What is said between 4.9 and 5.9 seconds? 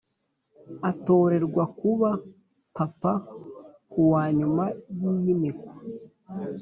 yiyimikwa